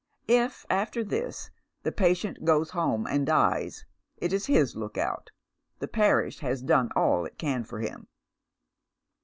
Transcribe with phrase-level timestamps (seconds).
[0.27, 1.51] If, after this,
[1.83, 3.85] the patient goes home and dies,
[4.17, 5.29] it is his look out.
[5.79, 8.07] Thw parish has done all it can for him.